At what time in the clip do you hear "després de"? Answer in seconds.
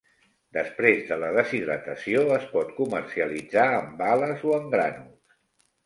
0.55-1.17